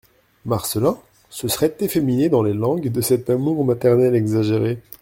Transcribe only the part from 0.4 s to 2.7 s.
Marcelin se serait efféminé dans les